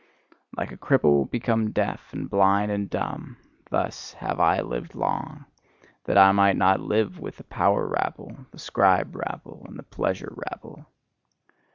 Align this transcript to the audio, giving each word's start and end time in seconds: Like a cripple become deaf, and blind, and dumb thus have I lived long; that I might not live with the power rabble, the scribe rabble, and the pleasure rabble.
Like 0.57 0.71
a 0.71 0.77
cripple 0.77 1.29
become 1.29 1.69
deaf, 1.73 2.11
and 2.11 2.27
blind, 2.27 2.71
and 2.71 2.89
dumb 2.89 3.37
thus 3.69 4.13
have 4.13 4.39
I 4.39 4.61
lived 4.61 4.95
long; 4.95 5.45
that 6.05 6.17
I 6.17 6.31
might 6.31 6.57
not 6.57 6.79
live 6.81 7.19
with 7.19 7.37
the 7.37 7.43
power 7.43 7.85
rabble, 7.85 8.35
the 8.49 8.57
scribe 8.57 9.15
rabble, 9.15 9.63
and 9.67 9.77
the 9.77 9.83
pleasure 9.83 10.33
rabble. 10.49 10.87